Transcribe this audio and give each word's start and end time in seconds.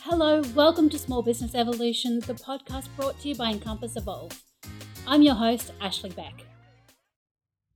Hello, 0.00 0.42
welcome 0.54 0.88
to 0.88 0.98
Small 0.98 1.22
Business 1.22 1.54
Evolution, 1.54 2.20
the 2.20 2.34
podcast 2.34 2.88
brought 2.96 3.20
to 3.20 3.28
you 3.28 3.34
by 3.34 3.50
Encompass 3.50 3.96
Evolve. 3.96 4.42
I'm 5.06 5.22
your 5.22 5.34
host, 5.34 5.72
Ashley 5.80 6.10
Beck. 6.10 6.46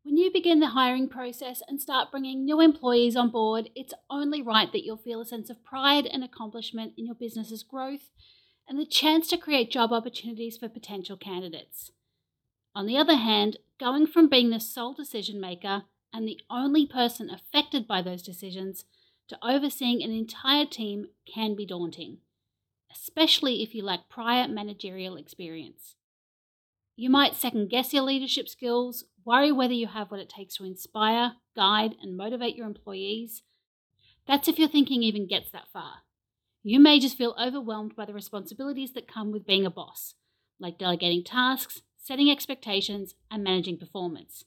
When 0.02 0.16
you 0.16 0.32
begin 0.32 0.59
the 0.59 0.68
hiring 0.68 1.09
process 1.09 1.62
and 1.68 1.80
start 1.80 2.11
bringing 2.11 2.45
new 2.45 2.61
employees 2.61 3.16
on 3.16 3.30
board, 3.30 3.70
it's 3.77 3.95
only 4.11 4.43
right 4.43 4.73
that 4.73 4.84
you'll 4.84 4.96
feel 4.96 5.20
a 5.20 5.27
sense 5.27 5.50
of 5.50 5.62
pride 5.64 6.07
and 6.07 6.25
accomplishment 6.25 6.95
in 6.96 7.07
your 7.07 7.14
business's 7.14 7.62
growth 7.62 8.11
and 8.73 8.80
the 8.80 8.86
chance 8.86 9.29
to 9.29 9.36
create 9.36 9.70
job 9.70 9.93
opportunities 9.93 10.57
for 10.57 10.67
potential 10.67 11.14
candidates. 11.14 11.93
On 12.75 12.86
the 12.86 12.96
other 12.96 13.17
hand, 13.17 13.58
going 13.79 14.07
from 14.07 14.30
being 14.30 14.49
the 14.49 14.61
sole 14.61 14.94
decision 14.94 15.39
maker 15.39 15.82
and 16.11 16.26
the 16.26 16.40
only 16.49 16.86
person 16.86 17.29
affected 17.29 17.86
by 17.86 18.00
those 18.00 18.22
decisions 18.22 18.86
to 19.29 19.36
overseeing 19.46 20.03
an 20.03 20.11
entire 20.11 20.64
team 20.64 21.08
can 21.27 21.54
be 21.54 21.66
daunting, 21.66 22.21
especially 22.90 23.63
if 23.63 23.75
you 23.75 23.85
lack 23.85 24.08
prior 24.08 24.49
managerial 24.49 25.16
experience. 25.16 25.96
You 26.96 27.11
might 27.11 27.36
second 27.36 27.68
guess 27.68 27.93
your 27.93 28.04
leadership 28.04 28.49
skills, 28.49 29.04
worry 29.22 29.52
whether 29.52 29.75
you 29.75 29.89
have 29.89 30.11
what 30.11 30.21
it 30.21 30.30
takes 30.30 30.57
to 30.57 30.64
inspire, 30.64 31.35
guide, 31.54 31.96
and 32.00 32.16
motivate 32.16 32.56
your 32.56 32.69
employees. 32.69 33.42
That's 34.27 34.48
if 34.48 34.58
your 34.58 34.69
thinking 34.69 35.02
even 35.02 35.27
gets 35.27 35.50
that 35.50 35.69
far. 35.75 35.97
You 36.64 36.78
may 36.78 37.00
just 37.00 37.19
feel 37.19 37.34
overwhelmed 37.41 37.97
by 37.97 38.05
the 38.05 38.12
responsibilities 38.12 38.92
that 38.92 39.08
come 39.08 39.33
with 39.33 39.47
being 39.47 39.66
a 39.66 39.70
boss, 39.70 40.14
like 40.61 40.78
delegating 40.78 41.25
tasks, 41.25 41.82
setting 41.98 42.30
expectations, 42.30 43.16
and 43.30 43.42
managing 43.42 43.78
performance. 43.78 44.44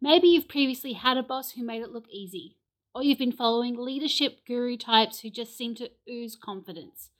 Maybe 0.00 0.28
you've 0.28 0.48
previously 0.48 0.94
had 0.94 1.18
a 1.18 1.22
boss 1.22 1.52
who 1.52 1.64
made 1.64 1.82
it 1.82 1.92
look 1.92 2.06
easy, 2.10 2.56
or 2.94 3.02
you've 3.02 3.18
been 3.18 3.32
following 3.32 3.76
leadership 3.76 4.46
guru 4.46 4.78
types 4.78 5.20
who 5.20 5.28
just 5.28 5.56
seem 5.56 5.74
to 5.74 5.90
ooze 6.08 6.34
confidence, 6.34 7.10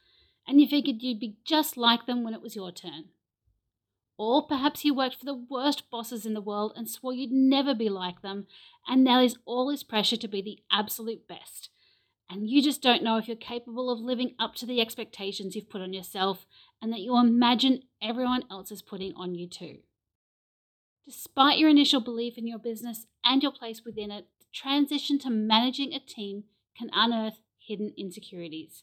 and 0.49 0.59
you 0.59 0.67
figured 0.67 1.03
you'd 1.03 1.21
be 1.21 1.37
just 1.45 1.77
like 1.77 2.07
them 2.07 2.25
when 2.25 2.33
it 2.33 2.43
was 2.43 2.57
your 2.57 2.73
turn. 2.73 3.11
Or 4.17 4.47
perhaps 4.47 4.85
you 4.87 4.95
worked 4.95 5.17
for 5.17 5.25
the 5.27 5.35
worst 5.35 5.91
bosses 5.91 6.25
in 6.25 6.33
the 6.33 6.41
world 6.41 6.73
and 6.77 6.89
swore 6.89 7.13
you'd 7.13 7.33
never 7.33 7.75
be 7.75 7.91
like 7.91 8.23
them, 8.23 8.47
and 8.87 9.05
now 9.05 9.19
there's 9.19 9.37
all 9.45 9.69
this 9.69 9.83
pressure 9.83 10.17
to 10.17 10.29
be 10.29 10.41
the 10.41 10.61
absolute 10.71 11.29
best. 11.29 11.69
And 12.35 12.51
you 12.51 12.61
just 12.61 12.83
don't 12.83 13.05
know 13.05 13.17
if 13.17 13.29
you're 13.29 13.37
capable 13.37 13.89
of 13.89 14.01
living 14.01 14.35
up 14.41 14.57
to 14.57 14.67
the 14.67 14.81
expectations 14.81 15.55
you've 15.55 15.71
put 15.71 15.81
on 15.81 15.93
yourself 15.93 16.47
and 16.83 16.93
that 16.93 16.99
you 16.99 17.17
imagine 17.17 17.85
everyone 18.03 18.43
else 18.51 18.73
is 18.73 18.83
putting 18.83 19.15
on 19.15 19.37
you 19.37 19.49
too. 19.49 19.79
Despite 21.07 21.59
your 21.59 21.71
initial 21.71 22.01
belief 22.01 22.37
in 22.37 22.49
your 22.49 22.59
business 22.59 23.07
and 23.25 23.41
your 23.41 23.53
place 23.53 23.83
within 23.87 24.11
it, 24.11 24.27
the 24.41 24.47
transition 24.53 25.17
to 25.21 25.31
managing 25.31 25.95
a 25.95 26.01
team 26.01 26.43
can 26.77 26.91
unearth 26.93 27.39
hidden 27.57 27.93
insecurities. 27.97 28.83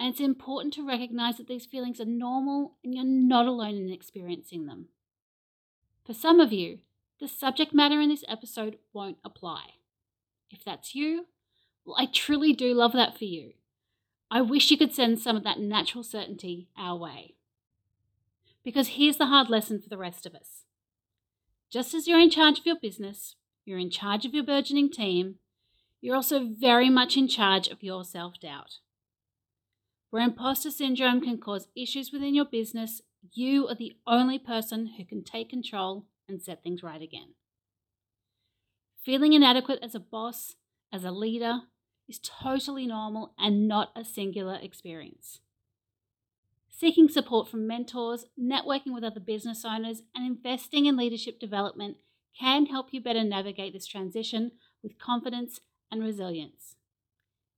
And 0.00 0.08
it's 0.10 0.20
important 0.20 0.74
to 0.74 0.84
recognize 0.84 1.36
that 1.36 1.46
these 1.46 1.66
feelings 1.66 2.00
are 2.00 2.04
normal 2.04 2.74
and 2.82 2.92
you're 2.92 3.04
not 3.04 3.46
alone 3.46 3.76
in 3.76 3.92
experiencing 3.92 4.66
them. 4.66 4.88
For 6.04 6.12
some 6.12 6.40
of 6.40 6.52
you, 6.52 6.80
the 7.20 7.28
subject 7.28 7.72
matter 7.72 8.00
in 8.00 8.08
this 8.08 8.24
episode 8.26 8.78
won't 8.92 9.18
apply. 9.24 9.74
If 10.50 10.64
that's 10.64 10.96
you, 10.96 11.26
I 11.96 12.06
truly 12.06 12.52
do 12.52 12.72
love 12.72 12.92
that 12.92 13.18
for 13.18 13.24
you. 13.24 13.52
I 14.30 14.40
wish 14.40 14.70
you 14.70 14.78
could 14.78 14.94
send 14.94 15.18
some 15.18 15.36
of 15.36 15.44
that 15.44 15.60
natural 15.60 16.02
certainty 16.02 16.68
our 16.76 16.96
way. 16.96 17.34
Because 18.64 18.88
here's 18.88 19.18
the 19.18 19.26
hard 19.26 19.50
lesson 19.50 19.80
for 19.80 19.88
the 19.88 19.98
rest 19.98 20.24
of 20.24 20.34
us. 20.34 20.64
Just 21.70 21.92
as 21.92 22.08
you're 22.08 22.20
in 22.20 22.30
charge 22.30 22.58
of 22.58 22.66
your 22.66 22.78
business, 22.80 23.36
you're 23.64 23.78
in 23.78 23.90
charge 23.90 24.24
of 24.24 24.32
your 24.34 24.44
burgeoning 24.44 24.90
team. 24.90 25.36
You're 26.00 26.16
also 26.16 26.48
very 26.48 26.88
much 26.88 27.16
in 27.16 27.28
charge 27.28 27.68
of 27.68 27.82
your 27.82 28.04
self 28.04 28.40
doubt. 28.40 28.78
Where 30.10 30.22
imposter 30.22 30.70
syndrome 30.70 31.20
can 31.20 31.38
cause 31.38 31.68
issues 31.76 32.12
within 32.12 32.34
your 32.34 32.44
business, 32.44 33.02
you 33.32 33.66
are 33.68 33.74
the 33.74 33.94
only 34.06 34.38
person 34.38 34.92
who 34.96 35.04
can 35.04 35.24
take 35.24 35.50
control 35.50 36.06
and 36.28 36.42
set 36.42 36.62
things 36.62 36.82
right 36.82 37.02
again. 37.02 37.34
Feeling 39.04 39.32
inadequate 39.32 39.80
as 39.82 39.94
a 39.94 40.00
boss, 40.00 40.54
as 40.92 41.04
a 41.04 41.10
leader, 41.10 41.62
is 42.08 42.18
totally 42.18 42.86
normal 42.86 43.34
and 43.38 43.66
not 43.66 43.90
a 43.96 44.04
singular 44.04 44.58
experience. 44.60 45.40
Seeking 46.68 47.08
support 47.08 47.48
from 47.48 47.66
mentors, 47.66 48.26
networking 48.38 48.92
with 48.92 49.04
other 49.04 49.20
business 49.20 49.64
owners, 49.64 50.02
and 50.14 50.26
investing 50.26 50.86
in 50.86 50.96
leadership 50.96 51.38
development 51.38 51.98
can 52.38 52.66
help 52.66 52.88
you 52.90 53.00
better 53.00 53.22
navigate 53.22 53.72
this 53.72 53.86
transition 53.86 54.52
with 54.82 54.98
confidence 54.98 55.60
and 55.90 56.02
resilience. 56.02 56.76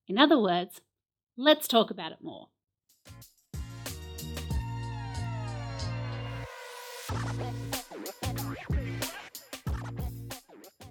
In 0.07 0.19
other 0.19 0.39
words, 0.39 0.81
let's 1.37 1.67
talk 1.67 1.91
about 1.91 2.13
it 2.13 2.19
more. 2.23 2.49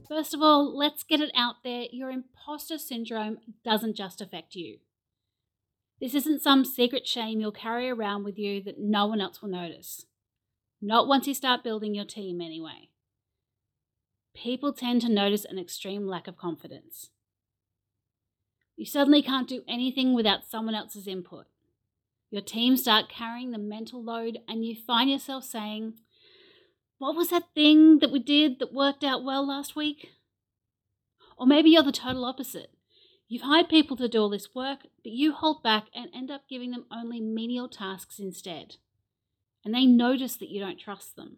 First 0.08 0.34
of 0.34 0.42
all, 0.42 0.78
let's 0.78 1.04
get 1.04 1.20
it 1.20 1.32
out 1.36 1.64
there 1.64 1.86
your 1.92 2.10
imposter 2.10 2.78
syndrome 2.78 3.40
doesn't 3.64 3.96
just 3.96 4.22
affect 4.22 4.56
you. 4.56 4.78
This 6.00 6.14
isn't 6.14 6.42
some 6.42 6.66
secret 6.66 7.08
shame 7.08 7.40
you'll 7.40 7.52
carry 7.52 7.90
around 7.90 8.24
with 8.24 8.38
you 8.38 8.62
that 8.64 8.80
no 8.80 9.08
one 9.08 9.22
else 9.22 9.42
will 9.42 9.50
notice. 9.50 10.06
Not 10.82 11.08
once 11.08 11.28
you 11.28 11.34
start 11.34 11.64
building 11.64 11.96
your 11.96 12.06
team, 12.06 12.42
anyway 12.42 12.90
people 14.36 14.74
tend 14.74 15.02
to 15.02 15.10
notice 15.10 15.46
an 15.46 15.58
extreme 15.58 16.06
lack 16.06 16.28
of 16.28 16.38
confidence. 16.38 17.10
You 18.76 18.86
suddenly 18.86 19.22
can't 19.22 19.48
do 19.48 19.64
anything 19.68 20.14
without 20.14 20.46
someone 20.46 20.76
else's 20.76 21.08
input. 21.08 21.46
Your 22.30 22.42
team 22.42 22.76
start 22.76 23.10
carrying 23.10 23.52
the 23.52 23.58
mental 23.58 24.04
load, 24.04 24.40
and 24.48 24.66
you 24.66 24.76
find 24.76 25.10
yourself 25.10 25.46
saying, 25.46 25.94
What 26.98 27.16
was 27.16 27.30
that 27.30 27.54
thing 27.54 28.00
that 28.00 28.12
we 28.12 28.20
did 28.20 28.60
that 28.60 28.74
worked 28.74 29.04
out 29.04 29.24
well 29.24 29.46
last 29.46 29.76
week? 29.76 30.12
Or 31.38 31.46
maybe 31.46 31.70
you're 31.70 31.84
the 31.84 31.92
total 31.92 32.24
opposite. 32.24 32.72
You've 33.28 33.42
hired 33.42 33.70
people 33.70 33.98
to 33.98 34.08
do 34.08 34.22
all 34.22 34.30
this 34.30 34.56
work, 34.56 34.80
but 35.04 35.12
you 35.12 35.34
hold 35.34 35.64
back 35.64 35.88
and 35.94 36.10
end 36.16 36.32
up 36.32 36.44
giving 36.50 36.72
them 36.72 36.86
only 36.92 37.20
menial 37.20 37.68
tasks 37.68 38.20
instead. 38.20 38.78
And 39.64 39.74
they 39.74 39.86
notice 39.86 40.36
that 40.38 40.50
you 40.50 40.60
don't 40.60 40.80
trust 40.80 41.16
them. 41.16 41.38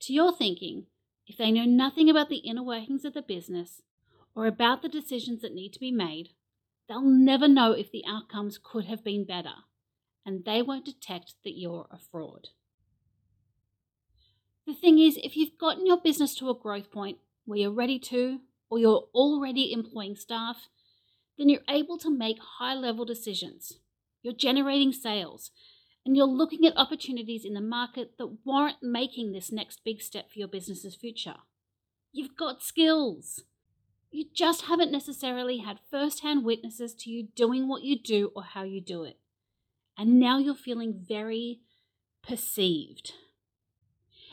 To 0.00 0.12
your 0.12 0.34
thinking, 0.34 0.86
if 1.26 1.36
they 1.36 1.52
know 1.52 1.64
nothing 1.64 2.10
about 2.10 2.28
the 2.28 2.38
inner 2.38 2.62
workings 2.62 3.04
of 3.04 3.14
the 3.14 3.22
business 3.22 3.82
or 4.34 4.46
about 4.46 4.82
the 4.82 4.88
decisions 4.88 5.42
that 5.42 5.54
need 5.54 5.72
to 5.74 5.80
be 5.80 5.92
made, 5.92 6.30
they'll 6.88 7.02
never 7.02 7.46
know 7.46 7.72
if 7.72 7.92
the 7.92 8.04
outcomes 8.08 8.58
could 8.60 8.86
have 8.86 9.04
been 9.04 9.24
better, 9.24 9.54
and 10.26 10.44
they 10.44 10.62
won't 10.62 10.86
detect 10.86 11.34
that 11.44 11.58
you're 11.58 11.86
a 11.90 11.98
fraud. 11.98 12.48
The 14.70 14.76
thing 14.76 15.00
is, 15.00 15.18
if 15.24 15.36
you've 15.36 15.58
gotten 15.58 15.84
your 15.84 16.00
business 16.00 16.32
to 16.36 16.48
a 16.48 16.54
growth 16.54 16.92
point 16.92 17.18
where 17.44 17.58
you're 17.58 17.72
ready 17.72 17.98
to, 17.98 18.38
or 18.70 18.78
you're 18.78 19.08
already 19.12 19.72
employing 19.72 20.14
staff, 20.14 20.68
then 21.36 21.48
you're 21.48 21.62
able 21.68 21.98
to 21.98 22.08
make 22.08 22.38
high 22.38 22.74
level 22.74 23.04
decisions. 23.04 23.80
You're 24.22 24.32
generating 24.32 24.92
sales 24.92 25.50
and 26.06 26.16
you're 26.16 26.24
looking 26.24 26.64
at 26.68 26.76
opportunities 26.76 27.44
in 27.44 27.54
the 27.54 27.60
market 27.60 28.12
that 28.18 28.38
warrant 28.44 28.76
making 28.80 29.32
this 29.32 29.50
next 29.50 29.80
big 29.84 30.00
step 30.00 30.30
for 30.30 30.38
your 30.38 30.46
business's 30.46 30.94
future. 30.94 31.38
You've 32.12 32.36
got 32.36 32.62
skills. 32.62 33.42
You 34.12 34.26
just 34.32 34.66
haven't 34.66 34.92
necessarily 34.92 35.58
had 35.58 35.80
first 35.90 36.22
hand 36.22 36.44
witnesses 36.44 36.94
to 37.00 37.10
you 37.10 37.26
doing 37.34 37.66
what 37.66 37.82
you 37.82 37.98
do 37.98 38.30
or 38.36 38.44
how 38.44 38.62
you 38.62 38.80
do 38.80 39.02
it. 39.02 39.18
And 39.98 40.20
now 40.20 40.38
you're 40.38 40.54
feeling 40.54 41.04
very 41.08 41.58
perceived. 42.22 43.14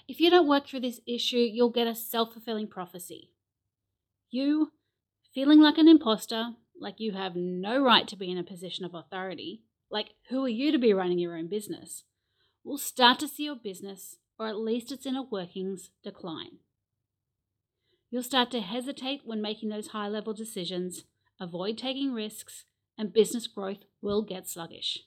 If 0.07 0.21
you 0.21 0.29
don't 0.29 0.47
work 0.47 0.67
through 0.67 0.81
this 0.81 1.01
issue, 1.05 1.37
you'll 1.37 1.69
get 1.69 1.87
a 1.87 1.95
self 1.95 2.33
fulfilling 2.33 2.67
prophecy. 2.67 3.31
You, 4.29 4.71
feeling 5.33 5.59
like 5.59 5.77
an 5.77 5.87
imposter, 5.87 6.51
like 6.79 6.99
you 6.99 7.13
have 7.13 7.35
no 7.35 7.81
right 7.81 8.07
to 8.07 8.15
be 8.15 8.31
in 8.31 8.37
a 8.37 8.43
position 8.43 8.85
of 8.85 8.93
authority, 8.93 9.63
like 9.89 10.11
who 10.29 10.45
are 10.45 10.49
you 10.49 10.71
to 10.71 10.77
be 10.77 10.93
running 10.93 11.19
your 11.19 11.35
own 11.35 11.47
business, 11.47 12.03
will 12.63 12.77
start 12.77 13.19
to 13.19 13.27
see 13.27 13.45
your 13.45 13.55
business, 13.55 14.17
or 14.39 14.47
at 14.47 14.57
least 14.57 14.91
its 14.91 15.05
inner 15.05 15.23
workings, 15.23 15.91
decline. 16.03 16.59
You'll 18.09 18.23
start 18.23 18.51
to 18.51 18.61
hesitate 18.61 19.21
when 19.25 19.41
making 19.41 19.69
those 19.69 19.87
high 19.87 20.07
level 20.07 20.33
decisions, 20.33 21.03
avoid 21.39 21.77
taking 21.77 22.13
risks, 22.13 22.65
and 22.97 23.13
business 23.13 23.47
growth 23.47 23.83
will 24.01 24.21
get 24.21 24.47
sluggish. 24.47 24.99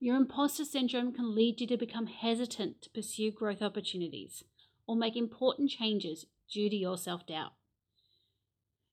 Your 0.00 0.16
imposter 0.16 0.64
syndrome 0.64 1.12
can 1.12 1.34
lead 1.34 1.60
you 1.60 1.66
to 1.68 1.76
become 1.76 2.06
hesitant 2.06 2.82
to 2.82 2.90
pursue 2.90 3.30
growth 3.30 3.62
opportunities 3.62 4.42
or 4.86 4.96
make 4.96 5.16
important 5.16 5.70
changes 5.70 6.26
due 6.50 6.68
to 6.68 6.76
your 6.76 6.98
self 6.98 7.26
doubt. 7.26 7.52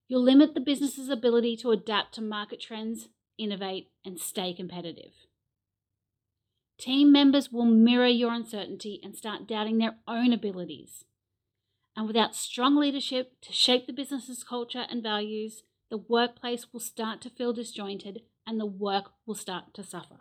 You'll 0.07 0.21
limit 0.21 0.53
the 0.53 0.59
business's 0.59 1.09
ability 1.09 1.57
to 1.57 1.71
adapt 1.71 2.13
to 2.15 2.21
market 2.21 2.61
trends 2.61 3.09
innovate, 3.37 3.91
and 4.03 4.19
stay 4.19 4.53
competitive. 4.53 5.13
team 6.77 7.11
members 7.11 7.51
will 7.51 7.65
mirror 7.65 8.07
your 8.07 8.31
uncertainty 8.31 8.99
and 9.03 9.15
start 9.15 9.47
doubting 9.47 9.79
their 9.79 9.97
own 10.07 10.31
abilities. 10.31 11.05
And 11.95 12.05
without 12.05 12.35
strong 12.35 12.75
leadership 12.75 13.33
to 13.41 13.51
shape 13.51 13.87
the 13.87 13.93
business's 13.93 14.43
culture 14.43 14.85
and 14.87 15.01
values, 15.01 15.63
the 15.89 15.97
workplace 15.97 16.71
will 16.71 16.79
start 16.79 17.19
to 17.21 17.31
feel 17.31 17.51
disjointed 17.51 18.21
and 18.45 18.59
the 18.59 18.67
work 18.67 19.13
will 19.25 19.33
start 19.33 19.73
to 19.73 19.83
suffer. 19.83 20.19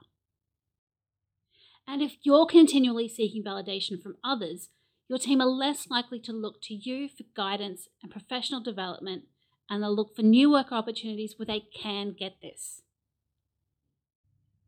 And 1.87 2.03
if 2.03 2.17
you're 2.23 2.47
continually 2.47 3.09
seeking 3.09 3.45
validation 3.45 4.03
from 4.03 4.17
others, 4.25 4.71
your 5.09 5.19
team 5.19 5.41
are 5.41 5.47
less 5.47 5.89
likely 5.89 6.19
to 6.21 6.33
look 6.33 6.61
to 6.63 6.75
you 6.75 7.09
for 7.09 7.25
guidance 7.37 7.89
and 8.03 8.11
professional 8.11 8.61
development, 8.61 9.25
and 9.71 9.83
they'll 9.83 9.95
look 9.95 10.17
for 10.17 10.23
new 10.23 10.51
work 10.51 10.73
opportunities 10.73 11.35
where 11.37 11.47
they 11.47 11.63
can 11.81 12.13
get 12.19 12.41
this. 12.43 12.83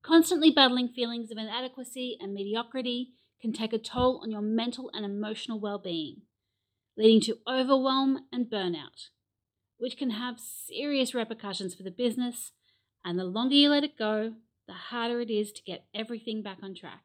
Constantly 0.03 0.51
battling 0.51 0.89
feelings 0.89 1.31
of 1.31 1.39
inadequacy 1.39 2.17
and 2.21 2.33
mediocrity 2.33 3.11
can 3.43 3.53
take 3.53 3.73
a 3.73 3.79
toll 3.79 4.21
on 4.23 4.31
your 4.31 4.41
mental 4.41 4.91
and 4.95 5.05
emotional 5.05 5.61
well 5.61 5.79
being, 5.79 6.23
leading 6.97 7.21
to 7.21 7.39
overwhelm 7.49 8.21
and 8.33 8.47
burnout, 8.47 9.09
which 9.77 9.97
can 9.97 10.11
have 10.11 10.41
serious 10.41 11.15
repercussions 11.15 11.75
for 11.75 11.83
the 11.83 11.91
business. 11.91 12.53
And 13.05 13.19
the 13.19 13.25
longer 13.25 13.55
you 13.55 13.71
let 13.71 13.85
it 13.85 13.99
go, 13.99 14.35
the 14.67 14.73
harder 14.75 15.21
it 15.21 15.31
is 15.31 15.51
to 15.53 15.63
get 15.63 15.87
everything 15.95 16.43
back 16.43 16.59
on 16.63 16.75
track. 16.75 17.03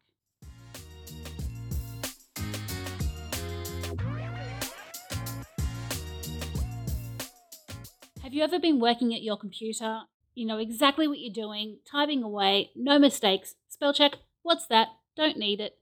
Have 8.34 8.38
you 8.38 8.44
ever 8.46 8.60
been 8.60 8.80
working 8.80 9.14
at 9.14 9.22
your 9.22 9.38
computer? 9.38 10.06
You 10.34 10.48
know 10.48 10.58
exactly 10.58 11.08
what 11.08 11.20
you're 11.20 11.32
doing, 11.32 11.78
typing 11.86 12.24
away, 12.24 12.72
no 12.76 12.98
mistakes, 12.98 13.54
spell 13.70 13.94
check, 13.94 14.14
what's 14.42 14.66
that, 14.66 14.88
don't 15.16 15.38
need 15.38 15.60
it. 15.60 15.78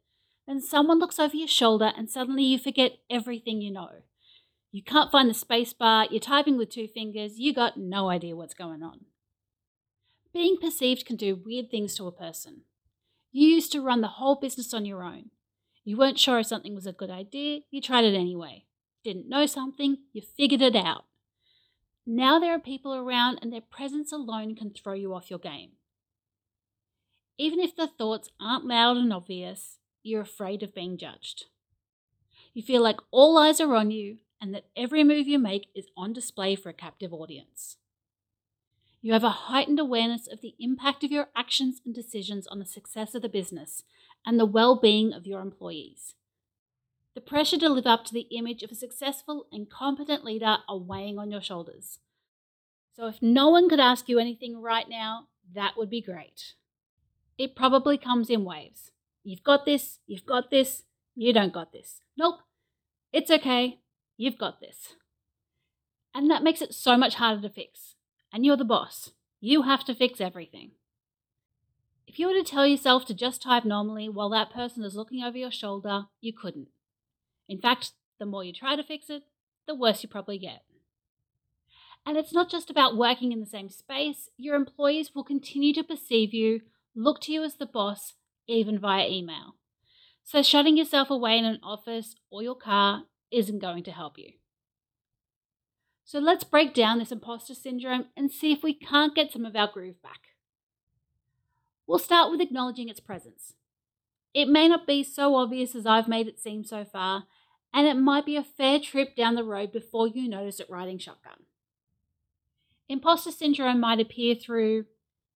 Then 0.45 0.59
someone 0.59 0.99
looks 0.99 1.17
over 1.17 1.33
your 1.33 1.47
shoulder 1.47 1.93
and 1.95 2.09
suddenly 2.09 2.43
you 2.43 2.59
forget 2.59 2.97
everything 3.09 3.61
you 3.61 3.71
know. 3.71 4.01
You 4.69 4.83
can't 4.83 5.09
find 5.09 5.29
the 5.29 5.33
space 5.33 5.71
bar, 5.71 6.07
you're 6.11 6.19
typing 6.19 6.57
with 6.57 6.69
two 6.69 6.89
fingers, 6.89 7.39
you 7.39 7.53
got 7.53 7.77
no 7.77 8.09
idea 8.09 8.35
what's 8.35 8.53
going 8.53 8.83
on. 8.83 9.05
Being 10.33 10.57
perceived 10.57 11.05
can 11.05 11.15
do 11.15 11.41
weird 11.45 11.71
things 11.71 11.95
to 11.95 12.07
a 12.07 12.11
person. 12.11 12.63
You 13.31 13.47
used 13.47 13.71
to 13.71 13.81
run 13.81 14.01
the 14.01 14.09
whole 14.19 14.35
business 14.35 14.73
on 14.73 14.85
your 14.85 15.03
own. 15.03 15.29
You 15.85 15.95
weren't 15.95 16.19
sure 16.19 16.39
if 16.39 16.47
something 16.47 16.75
was 16.75 16.85
a 16.85 16.91
good 16.91 17.11
idea, 17.11 17.61
you 17.69 17.79
tried 17.79 18.03
it 18.03 18.13
anyway. 18.13 18.65
Didn't 19.05 19.29
know 19.29 19.45
something, 19.45 19.99
you 20.11 20.21
figured 20.21 20.61
it 20.61 20.75
out. 20.75 21.05
Now 22.05 22.39
there 22.39 22.53
are 22.53 22.59
people 22.59 22.95
around, 22.95 23.39
and 23.41 23.53
their 23.53 23.61
presence 23.61 24.11
alone 24.11 24.55
can 24.55 24.71
throw 24.71 24.93
you 24.93 25.13
off 25.13 25.29
your 25.29 25.39
game. 25.39 25.71
Even 27.37 27.59
if 27.59 27.75
the 27.75 27.87
thoughts 27.87 28.29
aren't 28.39 28.65
loud 28.65 28.97
and 28.97 29.13
obvious, 29.13 29.77
you're 30.03 30.21
afraid 30.21 30.63
of 30.63 30.75
being 30.75 30.97
judged. 30.97 31.45
You 32.53 32.61
feel 32.61 32.81
like 32.81 32.99
all 33.11 33.37
eyes 33.37 33.61
are 33.61 33.75
on 33.75 33.91
you 33.91 34.17
and 34.41 34.53
that 34.53 34.65
every 34.75 35.03
move 35.03 35.27
you 35.27 35.39
make 35.39 35.67
is 35.75 35.87
on 35.95 36.13
display 36.13 36.55
for 36.55 36.69
a 36.69 36.73
captive 36.73 37.13
audience. 37.13 37.77
You 39.01 39.13
have 39.13 39.23
a 39.23 39.29
heightened 39.29 39.79
awareness 39.79 40.27
of 40.27 40.41
the 40.41 40.55
impact 40.59 41.03
of 41.03 41.11
your 41.11 41.29
actions 41.35 41.81
and 41.85 41.93
decisions 41.93 42.45
on 42.47 42.59
the 42.59 42.65
success 42.65 43.15
of 43.15 43.21
the 43.21 43.29
business 43.29 43.83
and 44.25 44.39
the 44.39 44.45
well 44.45 44.75
being 44.79 45.13
of 45.13 45.25
your 45.25 45.41
employees. 45.41 46.15
The 47.13 47.21
pressure 47.21 47.57
to 47.57 47.69
live 47.69 47.85
up 47.85 48.05
to 48.05 48.13
the 48.13 48.27
image 48.31 48.63
of 48.63 48.71
a 48.71 48.75
successful 48.75 49.47
and 49.51 49.69
competent 49.69 50.23
leader 50.23 50.57
are 50.69 50.77
weighing 50.77 51.19
on 51.19 51.29
your 51.29 51.41
shoulders. 51.41 51.99
So, 52.95 53.07
if 53.07 53.21
no 53.21 53.49
one 53.49 53.67
could 53.67 53.79
ask 53.79 54.07
you 54.07 54.17
anything 54.17 54.61
right 54.61 54.87
now, 54.87 55.27
that 55.53 55.73
would 55.77 55.89
be 55.89 56.01
great. 56.01 56.53
It 57.37 57.55
probably 57.55 57.97
comes 57.97 58.29
in 58.29 58.45
waves. 58.45 58.91
You've 59.23 59.43
got 59.43 59.65
this, 59.65 59.99
you've 60.07 60.25
got 60.25 60.51
this, 60.51 60.83
you 61.15 61.33
don't 61.33 61.53
got 61.53 61.73
this. 61.73 62.01
Nope, 62.17 62.39
it's 63.11 63.29
okay, 63.29 63.79
you've 64.17 64.37
got 64.37 64.61
this. 64.61 64.95
And 66.13 66.29
that 66.29 66.43
makes 66.43 66.61
it 66.61 66.73
so 66.73 66.97
much 66.97 67.15
harder 67.15 67.41
to 67.41 67.53
fix. 67.53 67.95
And 68.33 68.45
you're 68.45 68.57
the 68.57 68.65
boss. 68.65 69.11
You 69.39 69.63
have 69.63 69.83
to 69.85 69.95
fix 69.95 70.21
everything. 70.21 70.71
If 72.07 72.19
you 72.19 72.27
were 72.27 72.33
to 72.33 72.43
tell 72.43 72.67
yourself 72.67 73.05
to 73.05 73.13
just 73.13 73.41
type 73.41 73.65
normally 73.65 74.09
while 74.09 74.29
that 74.29 74.51
person 74.51 74.83
is 74.83 74.95
looking 74.95 75.23
over 75.23 75.37
your 75.37 75.51
shoulder, 75.51 76.05
you 76.19 76.33
couldn't. 76.33 76.67
In 77.51 77.59
fact, 77.59 77.91
the 78.17 78.25
more 78.25 78.45
you 78.45 78.53
try 78.53 78.77
to 78.77 78.83
fix 78.83 79.09
it, 79.09 79.23
the 79.67 79.75
worse 79.75 80.01
you 80.01 80.07
probably 80.07 80.39
get. 80.39 80.61
And 82.05 82.15
it's 82.15 82.31
not 82.31 82.49
just 82.49 82.69
about 82.69 82.95
working 82.95 83.33
in 83.33 83.41
the 83.41 83.45
same 83.45 83.67
space, 83.67 84.29
your 84.37 84.55
employees 84.55 85.11
will 85.13 85.25
continue 85.25 85.73
to 85.73 85.83
perceive 85.83 86.33
you, 86.33 86.61
look 86.95 87.19
to 87.23 87.33
you 87.33 87.43
as 87.43 87.55
the 87.55 87.65
boss, 87.65 88.13
even 88.47 88.79
via 88.79 89.05
email. 89.05 89.57
So, 90.23 90.41
shutting 90.41 90.77
yourself 90.77 91.09
away 91.09 91.37
in 91.37 91.43
an 91.43 91.59
office 91.61 92.15
or 92.29 92.41
your 92.41 92.55
car 92.55 93.03
isn't 93.31 93.59
going 93.59 93.83
to 93.83 93.91
help 93.91 94.17
you. 94.17 94.31
So, 96.05 96.19
let's 96.19 96.45
break 96.45 96.73
down 96.73 96.99
this 96.99 97.11
imposter 97.11 97.53
syndrome 97.53 98.05
and 98.15 98.31
see 98.31 98.53
if 98.53 98.63
we 98.63 98.73
can't 98.73 99.13
get 99.13 99.33
some 99.33 99.45
of 99.45 99.57
our 99.57 99.69
groove 99.69 100.01
back. 100.01 100.21
We'll 101.85 101.99
start 101.99 102.31
with 102.31 102.39
acknowledging 102.39 102.87
its 102.87 103.01
presence. 103.01 103.55
It 104.33 104.47
may 104.47 104.69
not 104.69 104.87
be 104.87 105.03
so 105.03 105.35
obvious 105.35 105.75
as 105.75 105.85
I've 105.85 106.07
made 106.07 106.29
it 106.29 106.39
seem 106.39 106.63
so 106.63 106.85
far, 106.85 107.25
and 107.73 107.87
it 107.87 107.95
might 107.95 108.25
be 108.25 108.35
a 108.35 108.43
fair 108.43 108.79
trip 108.79 109.15
down 109.15 109.35
the 109.35 109.43
road 109.43 109.71
before 109.71 110.07
you 110.07 110.27
notice 110.27 110.59
it 110.59 110.69
riding 110.69 110.97
shotgun. 110.97 111.45
Imposter 112.89 113.31
syndrome 113.31 113.79
might 113.79 113.99
appear 113.99 114.35
through 114.35 114.85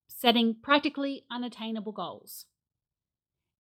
setting 0.07 0.55
practically 0.61 1.25
unattainable 1.31 1.91
goals, 1.91 2.45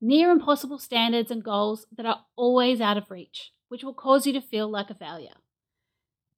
near 0.01 0.31
impossible 0.31 0.77
standards 0.77 1.31
and 1.31 1.43
goals 1.43 1.87
that 1.95 2.05
are 2.05 2.25
always 2.35 2.81
out 2.81 2.97
of 2.97 3.09
reach, 3.09 3.53
which 3.69 3.83
will 3.83 3.93
cause 3.93 4.27
you 4.27 4.33
to 4.33 4.41
feel 4.41 4.69
like 4.69 4.89
a 4.89 4.95
failure. 4.95 5.35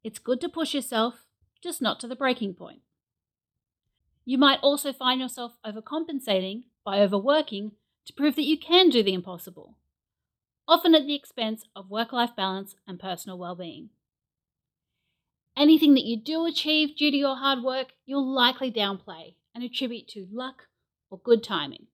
It's 0.03 0.19
good 0.19 0.39
to 0.41 0.49
push 0.49 0.73
yourself, 0.73 1.25
just 1.61 1.81
not 1.81 1.99
to 1.99 2.07
the 2.07 2.15
breaking 2.15 2.53
point. 2.53 2.81
You 4.23 4.37
might 4.37 4.59
also 4.61 4.93
find 4.93 5.19
yourself 5.19 5.53
overcompensating 5.65 6.63
by 6.83 6.99
overworking 6.99 7.71
to 8.05 8.13
prove 8.13 8.35
that 8.35 8.45
you 8.45 8.57
can 8.57 8.89
do 8.89 9.01
the 9.01 9.13
impossible 9.13 9.77
often 10.67 10.93
at 10.93 11.05
the 11.05 11.15
expense 11.15 11.63
of 11.75 11.89
work 11.89 12.11
life 12.11 12.35
balance 12.35 12.75
and 12.87 12.99
personal 12.99 13.37
well 13.37 13.55
being. 13.55 13.89
Anything 15.55 15.93
that 15.95 16.05
you 16.05 16.17
do 16.17 16.45
achieve 16.45 16.95
due 16.95 17.09
to 17.09 17.17
your 17.17 17.37
hard 17.37 17.63
work, 17.63 17.93
you'll 18.05 18.27
likely 18.27 18.71
downplay 18.71 19.35
and 19.55 19.63
attribute 19.63 20.07
to 20.09 20.27
luck 20.31 20.67
or 21.09 21.17
good 21.17 21.43
timing. 21.43 21.87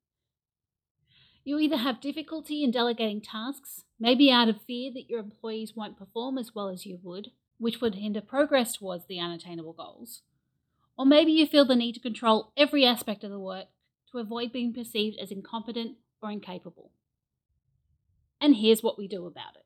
You 1.45 1.59
either 1.59 1.77
have 1.77 2.01
difficulty 2.01 2.63
in 2.63 2.71
delegating 2.71 3.21
tasks, 3.21 3.83
maybe 3.99 4.31
out 4.31 4.49
of 4.49 4.61
fear 4.61 4.91
that 4.93 5.09
your 5.09 5.19
employees 5.19 5.75
won't 5.75 5.97
perform 5.97 6.37
as 6.37 6.55
well 6.55 6.69
as 6.69 6.85
you 6.85 6.99
would, 7.03 7.31
which 7.57 7.79
would 7.79 7.95
hinder 7.95 8.21
progress 8.21 8.77
towards 8.77 9.05
the 9.05 9.19
unattainable 9.19 9.73
goals, 9.73 10.21
or 10.97 11.05
maybe 11.05 11.31
you 11.31 11.45
feel 11.45 11.65
the 11.65 11.75
need 11.75 11.93
to 11.93 11.99
control 11.99 12.51
every 12.57 12.85
aspect 12.85 13.23
of 13.23 13.31
the 13.31 13.39
work 13.39 13.67
to 14.11 14.19
avoid 14.19 14.51
being 14.51 14.73
perceived 14.73 15.17
as 15.19 15.31
incompetent 15.31 15.97
or 16.21 16.31
incapable 16.31 16.91
and 18.43 18.57
here's 18.57 18.83
what 18.83 18.97
we 18.97 19.07
do 19.07 19.25
about 19.25 19.55
it. 19.55 19.63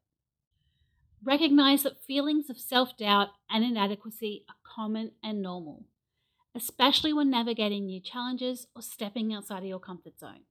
Recognize 1.24 1.82
that 1.82 2.06
feelings 2.06 2.48
of 2.48 2.60
self 2.60 2.96
doubt 2.96 3.30
and 3.50 3.66
inadequacy 3.66 4.46
are 4.48 4.56
common 4.64 5.14
and 5.24 5.42
normal, 5.42 5.86
especially 6.54 7.12
when 7.12 7.32
navigating 7.32 7.88
new 7.88 8.00
challenges 8.00 8.68
or 8.76 8.84
stepping 8.84 9.34
outside 9.34 9.64
of 9.64 9.66
your 9.66 9.80
comfort 9.80 10.20
zone. 10.20 10.42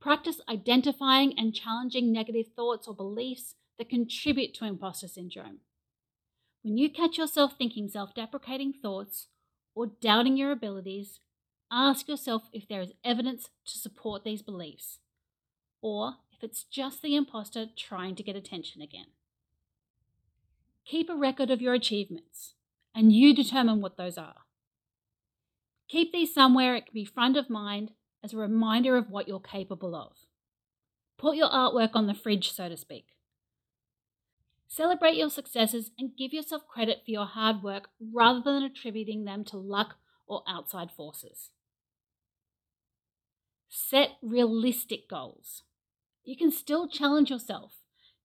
Practice 0.00 0.42
identifying 0.50 1.32
and 1.38 1.54
challenging 1.54 2.12
negative 2.12 2.48
thoughts 2.54 2.86
or 2.86 2.94
beliefs 2.94 3.54
that 3.78 3.88
contribute 3.88 4.52
to 4.54 4.66
imposter 4.66 5.08
syndrome. 5.08 5.60
When 6.62 6.76
you 6.76 6.90
catch 6.90 7.16
yourself 7.16 7.54
thinking 7.56 7.88
self 7.88 8.14
deprecating 8.14 8.74
thoughts 8.74 9.28
or 9.74 9.86
doubting 9.86 10.36
your 10.36 10.52
abilities, 10.52 11.20
ask 11.70 12.06
yourself 12.06 12.42
if 12.52 12.68
there 12.68 12.82
is 12.82 12.92
evidence 13.02 13.48
to 13.64 13.78
support 13.78 14.24
these 14.24 14.42
beliefs, 14.42 14.98
or 15.80 16.16
it's 16.42 16.64
just 16.64 17.02
the 17.02 17.16
imposter 17.16 17.66
trying 17.76 18.14
to 18.16 18.22
get 18.22 18.36
attention 18.36 18.82
again. 18.82 19.06
Keep 20.84 21.08
a 21.08 21.16
record 21.16 21.50
of 21.50 21.62
your 21.62 21.74
achievements, 21.74 22.54
and 22.94 23.12
you 23.12 23.34
determine 23.34 23.80
what 23.80 23.96
those 23.96 24.18
are. 24.18 24.42
Keep 25.88 26.12
these 26.12 26.34
somewhere 26.34 26.74
it 26.74 26.86
can 26.86 26.94
be 26.94 27.04
front 27.04 27.36
of 27.36 27.50
mind 27.50 27.92
as 28.24 28.32
a 28.32 28.38
reminder 28.38 28.96
of 28.96 29.10
what 29.10 29.28
you're 29.28 29.40
capable 29.40 29.94
of. 29.94 30.12
Put 31.18 31.36
your 31.36 31.48
artwork 31.48 31.90
on 31.94 32.06
the 32.06 32.14
fridge, 32.14 32.50
so 32.52 32.68
to 32.68 32.76
speak. 32.76 33.06
Celebrate 34.66 35.16
your 35.16 35.28
successes 35.28 35.90
and 35.98 36.16
give 36.16 36.32
yourself 36.32 36.66
credit 36.66 37.02
for 37.04 37.10
your 37.10 37.26
hard 37.26 37.62
work 37.62 37.90
rather 38.00 38.40
than 38.40 38.62
attributing 38.62 39.24
them 39.24 39.44
to 39.44 39.58
luck 39.58 39.96
or 40.26 40.42
outside 40.48 40.90
forces. 40.90 41.50
Set 43.68 44.12
realistic 44.22 45.08
goals. 45.08 45.62
You 46.24 46.36
can 46.36 46.50
still 46.50 46.88
challenge 46.88 47.30
yourself. 47.30 47.72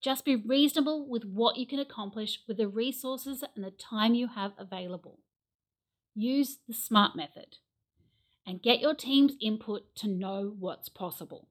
Just 0.01 0.25
be 0.25 0.35
reasonable 0.35 1.07
with 1.07 1.23
what 1.25 1.57
you 1.57 1.65
can 1.65 1.79
accomplish 1.79 2.39
with 2.47 2.57
the 2.57 2.67
resources 2.67 3.43
and 3.55 3.65
the 3.65 3.71
time 3.71 4.13
you 4.13 4.27
have 4.27 4.51
available. 4.57 5.19
Use 6.13 6.57
the 6.67 6.73
SMART 6.73 7.15
method 7.15 7.57
and 8.45 8.61
get 8.61 8.79
your 8.79 8.93
team's 8.93 9.33
input 9.41 9.95
to 9.95 10.07
know 10.07 10.55
what's 10.59 10.89
possible. 10.89 11.49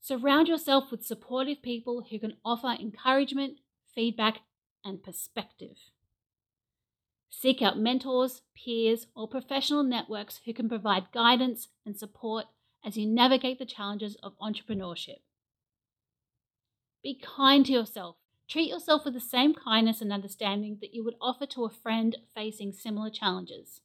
Surround 0.00 0.48
yourself 0.48 0.90
with 0.90 1.06
supportive 1.06 1.62
people 1.62 2.06
who 2.10 2.18
can 2.18 2.36
offer 2.44 2.76
encouragement, 2.78 3.58
feedback, 3.94 4.40
and 4.84 5.02
perspective. 5.02 5.76
Seek 7.30 7.62
out 7.62 7.78
mentors, 7.78 8.42
peers, 8.54 9.06
or 9.14 9.28
professional 9.28 9.84
networks 9.84 10.40
who 10.44 10.52
can 10.52 10.68
provide 10.68 11.12
guidance 11.12 11.68
and 11.86 11.96
support 11.96 12.46
as 12.84 12.96
you 12.96 13.06
navigate 13.06 13.58
the 13.58 13.66
challenges 13.66 14.16
of 14.22 14.38
entrepreneurship. 14.38 15.20
Be 17.02 17.18
kind 17.20 17.66
to 17.66 17.72
yourself. 17.72 18.16
Treat 18.48 18.68
yourself 18.68 19.04
with 19.04 19.14
the 19.14 19.20
same 19.20 19.54
kindness 19.54 20.00
and 20.00 20.12
understanding 20.12 20.78
that 20.80 20.94
you 20.94 21.02
would 21.04 21.16
offer 21.20 21.46
to 21.46 21.64
a 21.64 21.70
friend 21.70 22.16
facing 22.34 22.72
similar 22.72 23.10
challenges. 23.10 23.80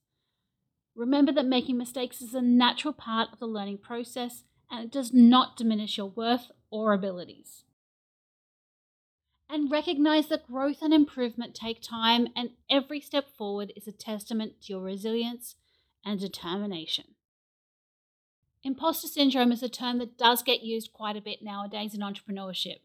Remember 0.95 1.31
that 1.31 1.45
making 1.45 1.77
mistakes 1.77 2.21
is 2.21 2.33
a 2.33 2.41
natural 2.41 2.93
part 2.93 3.29
of 3.31 3.39
the 3.39 3.45
learning 3.45 3.77
process 3.77 4.43
and 4.69 4.83
it 4.85 4.91
does 4.91 5.13
not 5.13 5.55
diminish 5.55 5.97
your 5.97 6.09
worth 6.09 6.51
or 6.69 6.93
abilities. 6.93 7.63
And 9.49 9.71
recognize 9.71 10.27
that 10.27 10.47
growth 10.47 10.81
and 10.81 10.93
improvement 10.93 11.55
take 11.55 11.81
time, 11.81 12.27
and 12.35 12.49
every 12.69 12.99
step 12.99 13.29
forward 13.37 13.71
is 13.77 13.87
a 13.87 13.93
testament 13.93 14.61
to 14.63 14.73
your 14.73 14.81
resilience 14.81 15.55
and 16.03 16.19
determination. 16.19 17.15
Imposter 18.67 19.07
syndrome 19.07 19.53
is 19.53 19.63
a 19.63 19.69
term 19.69 19.97
that 19.99 20.17
does 20.17 20.43
get 20.43 20.61
used 20.61 20.91
quite 20.91 21.15
a 21.15 21.21
bit 21.21 21.41
nowadays 21.41 21.93
in 21.93 22.01
entrepreneurship. 22.01 22.79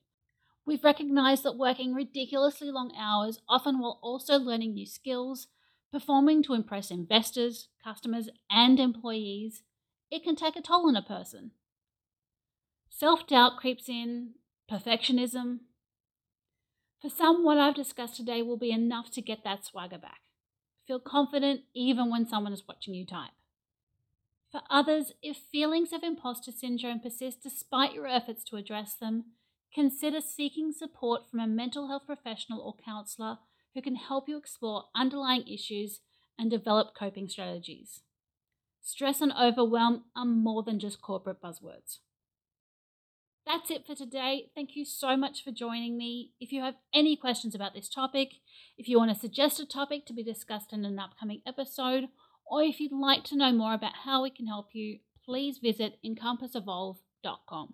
We've 0.64 0.84
recognized 0.84 1.42
that 1.42 1.58
working 1.58 1.92
ridiculously 1.92 2.70
long 2.70 2.92
hours, 2.96 3.40
often 3.48 3.80
while 3.80 3.98
also 4.00 4.38
learning 4.38 4.74
new 4.74 4.86
skills, 4.86 5.48
performing 5.90 6.44
to 6.44 6.54
impress 6.54 6.92
investors, 6.92 7.66
customers, 7.82 8.28
and 8.48 8.78
employees, 8.78 9.64
it 10.08 10.22
can 10.22 10.36
take 10.36 10.54
a 10.54 10.62
toll 10.62 10.86
on 10.86 10.94
a 10.94 11.02
person. 11.02 11.50
Self 12.88 13.26
doubt 13.26 13.56
creeps 13.56 13.88
in, 13.88 14.34
perfectionism. 14.70 15.62
For 17.00 17.08
some, 17.08 17.42
what 17.42 17.58
I've 17.58 17.74
discussed 17.74 18.14
today 18.14 18.40
will 18.40 18.56
be 18.56 18.70
enough 18.70 19.10
to 19.14 19.20
get 19.20 19.42
that 19.42 19.64
swagger 19.64 19.98
back. 19.98 20.20
Feel 20.86 21.00
confident 21.00 21.62
even 21.74 22.08
when 22.08 22.28
someone 22.28 22.52
is 22.52 22.62
watching 22.68 22.94
you 22.94 23.04
type. 23.04 23.32
For 24.52 24.60
others, 24.68 25.12
if 25.22 25.38
feelings 25.50 25.94
of 25.94 26.02
imposter 26.02 26.52
syndrome 26.52 27.00
persist 27.00 27.42
despite 27.42 27.94
your 27.94 28.06
efforts 28.06 28.44
to 28.44 28.56
address 28.56 28.94
them, 28.94 29.24
consider 29.74 30.20
seeking 30.20 30.72
support 30.72 31.22
from 31.30 31.40
a 31.40 31.46
mental 31.46 31.88
health 31.88 32.02
professional 32.04 32.60
or 32.60 32.74
counselor 32.84 33.38
who 33.74 33.80
can 33.80 33.96
help 33.96 34.28
you 34.28 34.36
explore 34.36 34.84
underlying 34.94 35.48
issues 35.48 36.00
and 36.38 36.50
develop 36.50 36.94
coping 36.94 37.28
strategies. 37.28 38.02
Stress 38.82 39.22
and 39.22 39.32
overwhelm 39.32 40.04
are 40.14 40.26
more 40.26 40.62
than 40.62 40.78
just 40.78 41.00
corporate 41.00 41.40
buzzwords. 41.40 41.98
That's 43.46 43.70
it 43.70 43.86
for 43.86 43.94
today. 43.94 44.50
Thank 44.54 44.76
you 44.76 44.84
so 44.84 45.16
much 45.16 45.42
for 45.42 45.50
joining 45.50 45.96
me. 45.96 46.32
If 46.40 46.52
you 46.52 46.60
have 46.60 46.74
any 46.94 47.16
questions 47.16 47.54
about 47.54 47.74
this 47.74 47.88
topic, 47.88 48.34
if 48.76 48.86
you 48.86 48.98
want 48.98 49.12
to 49.12 49.18
suggest 49.18 49.58
a 49.58 49.66
topic 49.66 50.04
to 50.06 50.12
be 50.12 50.22
discussed 50.22 50.72
in 50.72 50.84
an 50.84 50.98
upcoming 50.98 51.42
episode, 51.46 52.08
or 52.52 52.62
if 52.62 52.80
you'd 52.80 52.92
like 52.92 53.24
to 53.24 53.34
know 53.34 53.50
more 53.50 53.72
about 53.72 53.94
how 54.04 54.22
we 54.22 54.28
can 54.28 54.46
help 54.46 54.74
you, 54.74 54.98
please 55.24 55.56
visit 55.56 55.98
encompassevolve.com. 56.04 57.72